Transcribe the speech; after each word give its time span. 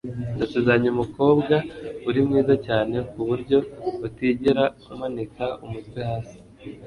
ndasezeranye 0.35 0.89
umukobwa, 0.95 1.55
uri 2.07 2.19
mwiza 2.27 2.53
cyane 2.67 2.95
kuburyo 3.11 3.57
utigera 4.07 4.63
umanika 4.91 5.45
umutwe 5.65 5.99
hasi 6.09 6.37